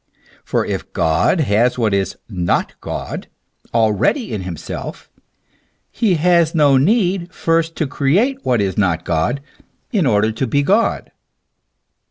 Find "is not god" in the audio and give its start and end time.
1.93-3.27, 8.61-9.41